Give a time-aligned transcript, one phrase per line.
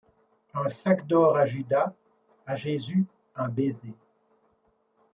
[0.61, 1.93] Un sac d'or à Judas,
[2.47, 3.05] à Jésus
[3.35, 3.93] un baiser.